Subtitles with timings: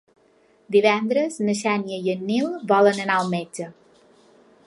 [0.75, 3.71] Divendres na Xènia i en Nil volen anar al metge.